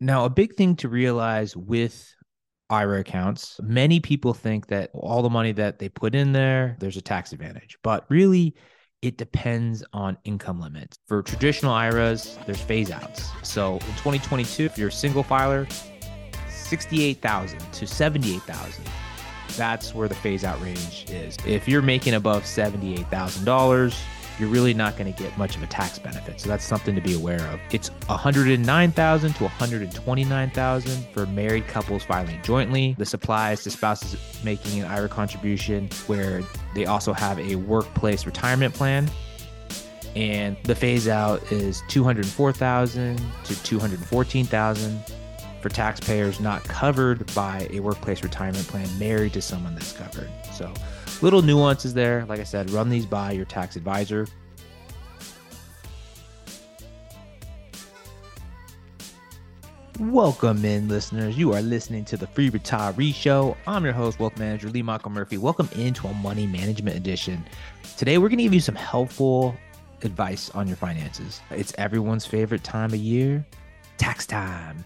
[0.00, 2.14] Now, a big thing to realize with
[2.68, 6.96] IRA accounts, many people think that all the money that they put in there, there's
[6.96, 7.78] a tax advantage.
[7.82, 8.54] But really,
[9.02, 10.98] it depends on income limits.
[11.06, 13.30] For traditional IRAs, there's phase outs.
[13.42, 15.66] So in 2022, if you're a single filer,
[16.48, 18.84] 68,000 to 78,000.
[19.56, 21.36] That's where the phase out range is.
[21.46, 23.96] If you're making above $78,000,
[24.38, 26.40] you're really not going to get much of a tax benefit.
[26.40, 27.60] So that's something to be aware of.
[27.70, 32.94] It's 109,000 to 129,000 for married couples filing jointly.
[32.98, 36.42] This applies to spouses making an IRA contribution where
[36.74, 39.10] they also have a workplace retirement plan.
[40.14, 45.02] And the phase out is 204,000 to 214,000
[45.60, 50.30] for taxpayers not covered by a workplace retirement plan married to someone that's covered.
[50.52, 50.72] So
[51.22, 52.24] little nuances there.
[52.26, 54.26] Like I said, run these by your tax advisor.
[59.98, 61.38] Welcome in, listeners.
[61.38, 63.56] You are listening to the Free Retiree Show.
[63.66, 65.38] I'm your host, Wealth Manager Lee Michael Murphy.
[65.38, 67.42] Welcome into a Money Management Edition.
[67.96, 69.56] Today, we're going to give you some helpful
[70.02, 71.40] advice on your finances.
[71.50, 73.46] It's everyone's favorite time of year
[73.96, 74.84] tax time.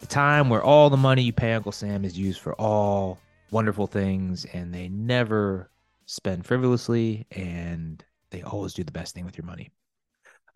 [0.00, 3.18] The time where all the money you pay Uncle Sam is used for all
[3.54, 5.70] wonderful things and they never
[6.06, 9.70] spend frivolously and they always do the best thing with your money.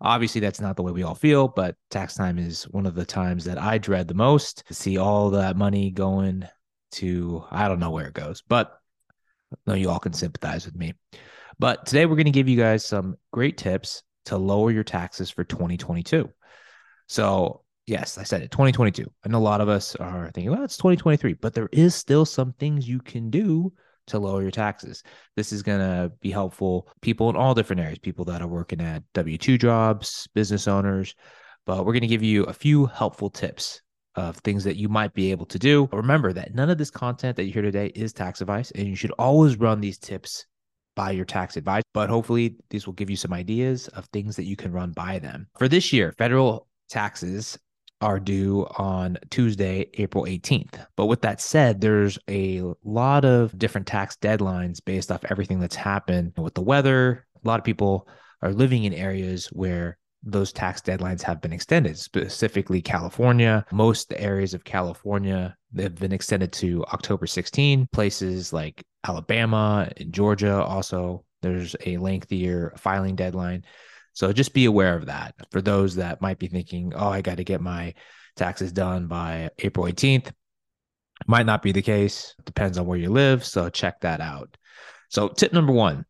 [0.01, 3.05] Obviously, that's not the way we all feel, but tax time is one of the
[3.05, 6.45] times that I dread the most to see all that money going
[6.91, 8.77] to, I don't know where it goes, but
[9.65, 10.93] no, you all can sympathize with me.
[11.57, 15.29] But today we're going to give you guys some great tips to lower your taxes
[15.29, 16.29] for 2022.
[17.07, 19.11] So yes, I said it, 2022.
[19.23, 22.53] And a lot of us are thinking, well, it's 2023, but there is still some
[22.53, 23.73] things you can do
[24.07, 25.03] to lower your taxes.
[25.35, 28.81] This is going to be helpful people in all different areas, people that are working
[28.81, 31.15] at W2 jobs, business owners,
[31.65, 33.81] but we're going to give you a few helpful tips
[34.15, 35.87] of things that you might be able to do.
[35.91, 38.95] Remember that none of this content that you hear today is tax advice, and you
[38.95, 40.45] should always run these tips
[40.95, 41.83] by your tax advisor.
[41.93, 45.19] But hopefully, these will give you some ideas of things that you can run by
[45.19, 45.47] them.
[45.57, 47.57] For this year, federal taxes
[48.01, 50.85] are due on Tuesday, April 18th.
[50.95, 55.75] But with that said, there's a lot of different tax deadlines based off everything that's
[55.75, 57.25] happened with the weather.
[57.43, 58.07] A lot of people
[58.41, 63.65] are living in areas where those tax deadlines have been extended, specifically California.
[63.71, 67.87] Most areas of California have been extended to October 16.
[67.91, 73.63] Places like Alabama and Georgia also, there's a lengthier filing deadline.
[74.13, 77.37] So just be aware of that for those that might be thinking, oh, I got
[77.37, 77.93] to get my
[78.35, 80.31] taxes done by April 18th.
[81.27, 82.35] Might not be the case.
[82.45, 83.45] Depends on where you live.
[83.45, 84.57] So check that out.
[85.09, 86.05] So, tip number one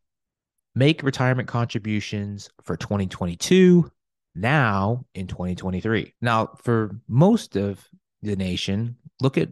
[0.74, 3.90] make retirement contributions for 2022
[4.34, 6.14] now in 2023.
[6.20, 7.84] Now, for most of
[8.22, 9.48] the nation, look at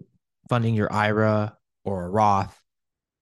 [0.48, 2.60] funding your IRA or a Roth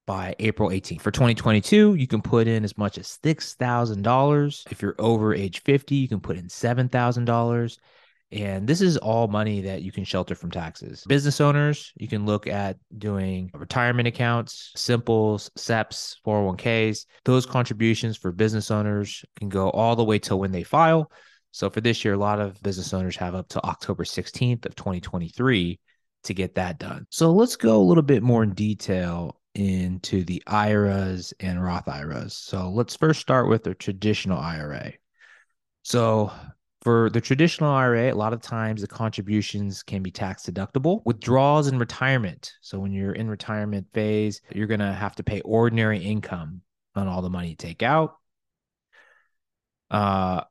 [0.07, 1.01] by April 18th.
[1.01, 4.63] For 2022, you can put in as much as $6,000.
[4.71, 7.79] If you're over age 50, you can put in $7,000.
[8.33, 11.05] And this is all money that you can shelter from taxes.
[11.07, 17.07] Business owners, you can look at doing retirement accounts, simples, SEPs, 401ks.
[17.25, 21.11] Those contributions for business owners can go all the way till when they file.
[21.53, 24.75] So for this year, a lot of business owners have up to October 16th of
[24.75, 25.79] 2023
[26.25, 27.07] to get that done.
[27.11, 32.35] So let's go a little bit more in detail into the IRAs and Roth IRAs.
[32.35, 34.93] So let's first start with the traditional IRA.
[35.83, 36.31] So
[36.83, 41.01] for the traditional IRA, a lot of times the contributions can be tax deductible.
[41.07, 42.53] Withdrawals in retirement.
[42.61, 46.61] So when you're in retirement phase, you're going to have to pay ordinary income
[46.95, 48.17] on all the money you take out.
[49.91, 50.43] Uh,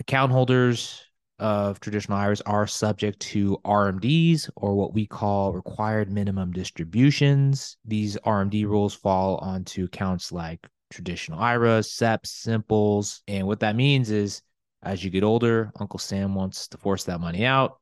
[0.00, 1.04] account holders
[1.40, 7.76] of traditional IRAs are subject to RMDs or what we call required minimum distributions.
[7.84, 13.22] These RMD rules fall onto accounts like traditional IRAs, SEPs, simples.
[13.26, 14.42] And what that means is
[14.82, 17.80] as you get older, Uncle Sam wants to force that money out,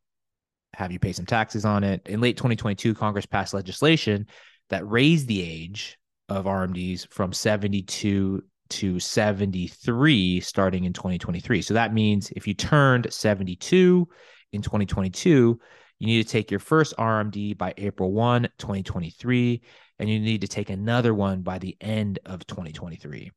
[0.75, 2.03] have you pay some taxes on it.
[2.07, 4.27] In late 2022, Congress passed legislation
[4.71, 11.63] that raised the age of RMDs from 72 to 73 starting in 2023.
[11.63, 14.09] So that means if you turned 72
[14.53, 15.61] in 2022,
[15.99, 19.63] you need to take your first RMD by April 1, 2023,
[19.99, 23.33] and you need to take another one by the end of 2023.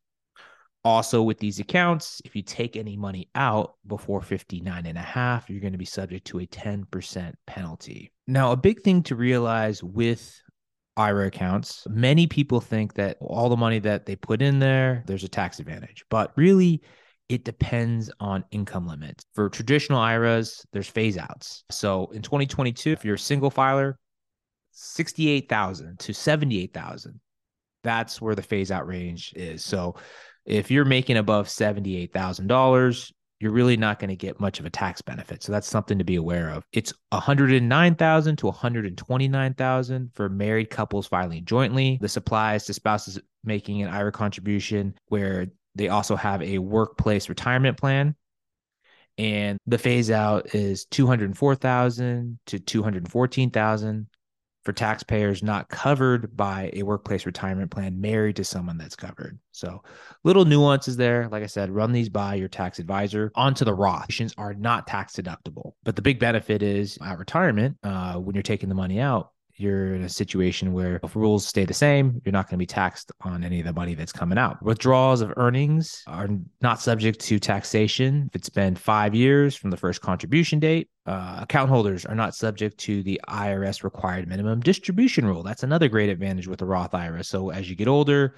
[0.83, 5.47] Also, with these accounts, if you take any money out before 59 and a half,
[5.49, 8.11] you're going to be subject to a 10% penalty.
[8.27, 10.41] Now, a big thing to realize with
[10.97, 15.23] IRA accounts, many people think that all the money that they put in there, there's
[15.23, 16.03] a tax advantage.
[16.09, 16.81] But really,
[17.29, 19.23] it depends on income limits.
[19.33, 21.63] For traditional IRAs, there's phase outs.
[21.71, 23.97] So in 2022, if you're a single filer,
[24.71, 27.19] 68,000 to 78,000.
[27.83, 29.63] That's where the phase out range is.
[29.63, 29.95] So
[30.45, 33.11] if you're making above $78,000,
[33.41, 35.41] you're really not going to get much of a tax benefit.
[35.41, 36.63] So that's something to be aware of.
[36.73, 41.97] It's 109,000 to 129,000 for married couples filing jointly.
[41.99, 47.77] This applies to spouses making an IRA contribution where they also have a workplace retirement
[47.77, 48.15] plan.
[49.17, 54.07] And the phase out is 204,000 to 214,000
[54.63, 59.39] for taxpayers not covered by a workplace retirement plan married to someone that's covered.
[59.51, 59.83] So,
[60.23, 61.27] little nuances there.
[61.29, 63.31] Like I said, run these by your tax advisor.
[63.35, 64.03] Onto the Roth.
[64.03, 68.43] options Are not tax deductible, but the big benefit is at retirement, uh, when you're
[68.43, 69.31] taking the money out,
[69.61, 72.65] you're in a situation where if rules stay the same, you're not going to be
[72.65, 74.61] taxed on any of the money that's coming out.
[74.63, 76.27] Withdrawals of earnings are
[76.61, 80.89] not subject to taxation if it's been five years from the first contribution date.
[81.05, 85.43] Uh, account holders are not subject to the IRS required minimum distribution rule.
[85.43, 87.23] That's another great advantage with the Roth IRA.
[87.23, 88.35] So as you get older,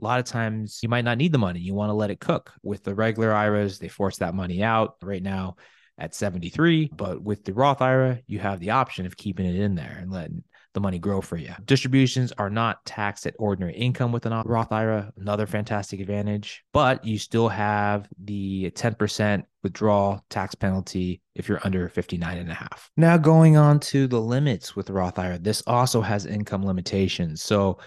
[0.00, 1.60] a lot of times you might not need the money.
[1.60, 2.52] You want to let it cook.
[2.62, 4.96] With the regular IRAs, they force that money out.
[5.02, 5.56] Right now,
[5.98, 6.90] at 73.
[6.94, 10.10] But with the Roth IRA, you have the option of keeping it in there and
[10.10, 10.44] letting
[10.74, 11.54] the money grow for you.
[11.64, 17.04] Distributions are not taxed at ordinary income with a Roth IRA, another fantastic advantage, but
[17.04, 22.90] you still have the 10% withdrawal tax penalty if you're under 59 and a half.
[22.96, 27.42] Now going on to the limits with Roth IRA, this also has income limitations.
[27.42, 27.78] So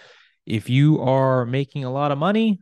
[0.45, 2.62] if you are making a lot of money,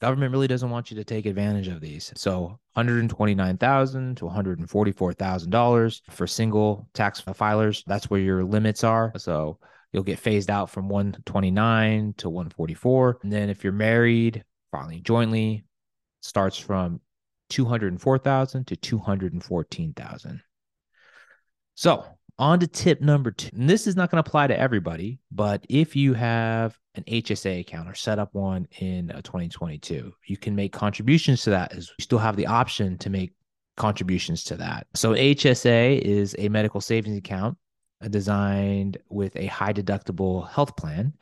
[0.00, 2.12] government really doesn't want you to take advantage of these.
[2.16, 7.84] So 129,000 to $144,000 for single tax filers.
[7.86, 9.12] That's where your limits are.
[9.16, 9.58] So
[9.92, 13.18] you'll get phased out from 129 to 144.
[13.22, 15.64] And then if you're married, filing jointly
[16.22, 17.00] starts from
[17.50, 20.42] 204,000 to 214,000.
[21.74, 22.04] So
[22.40, 23.50] on to tip number two.
[23.54, 27.60] And this is not going to apply to everybody, but if you have an HSA
[27.60, 31.90] account or set up one in uh, 2022, you can make contributions to that as
[31.98, 33.34] you still have the option to make
[33.76, 34.86] contributions to that.
[34.94, 37.58] So HSA is a medical savings account
[38.02, 41.12] uh, designed with a high deductible health plan.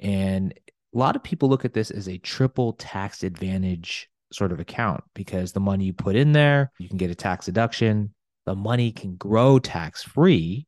[0.00, 0.52] And
[0.94, 5.04] a lot of people look at this as a triple tax advantage sort of account
[5.14, 8.12] because the money you put in there, you can get a tax deduction,
[8.48, 10.66] the money can grow tax free.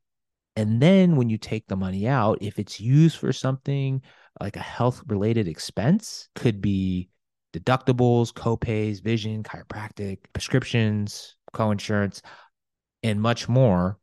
[0.55, 4.03] And then when you take the money out, if it's used for something
[4.39, 7.09] like a health related expense, could be
[7.55, 12.21] deductibles, copays, vision, chiropractic, prescriptions, co-insurance,
[13.03, 13.99] and much more,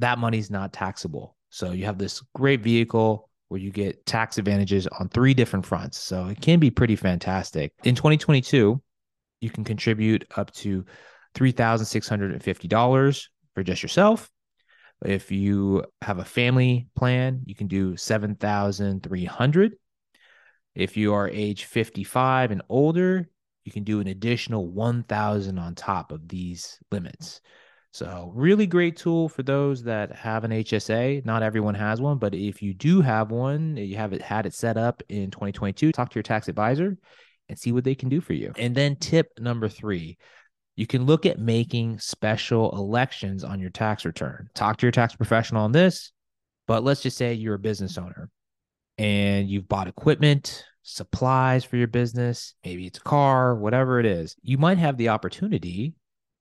[0.00, 1.36] that money's not taxable.
[1.50, 5.98] So you have this great vehicle where you get tax advantages on three different fronts.
[5.98, 7.74] So it can be pretty fantastic.
[7.84, 8.82] In 2022,
[9.40, 10.84] you can contribute up to
[11.34, 14.30] $3,650 for just yourself.
[15.04, 19.72] If you have a family plan, you can do 7,300.
[20.74, 23.28] If you are age 55 and older,
[23.64, 27.40] you can do an additional 1,000 on top of these limits.
[27.94, 31.26] So, really great tool for those that have an HSA.
[31.26, 34.54] Not everyone has one, but if you do have one, you have it had it
[34.54, 36.96] set up in 2022, talk to your tax advisor
[37.50, 38.52] and see what they can do for you.
[38.56, 40.16] And then tip number 3,
[40.76, 44.48] you can look at making special elections on your tax return.
[44.54, 46.12] Talk to your tax professional on this,
[46.66, 48.30] but let's just say you're a business owner
[48.98, 54.34] and you've bought equipment, supplies for your business, maybe it's a car, whatever it is.
[54.42, 55.94] You might have the opportunity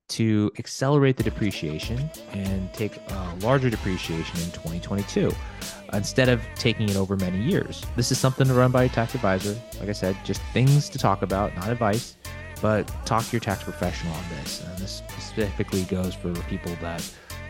[0.10, 5.32] to accelerate the depreciation and take a larger depreciation in 2022
[5.94, 7.82] instead of taking it over many years.
[7.96, 9.58] This is something to run by a tax advisor.
[9.80, 12.18] Like I said, just things to talk about, not advice
[12.62, 14.64] but talk to your tax professional on this.
[14.64, 17.04] And this specifically goes for people that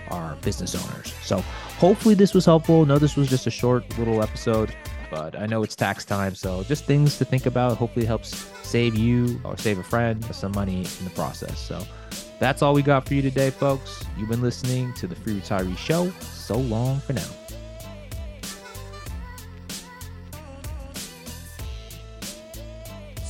[0.10, 1.14] are business owners.
[1.24, 1.40] So
[1.78, 2.86] hopefully this was helpful.
[2.86, 4.74] No, this was just a short little episode,
[5.10, 6.36] but I know it's tax time.
[6.36, 7.78] So just things to think about.
[7.78, 11.60] Hopefully helps save you or save a friend some money in the process.
[11.60, 11.86] So
[12.40, 14.04] that's all we got for you today, folks.
[14.18, 16.12] You've been listening to the Free Retiree Show.
[16.22, 17.41] So long for now.